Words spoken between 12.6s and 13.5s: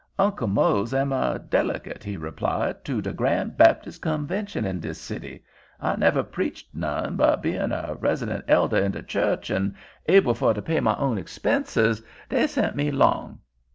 me along."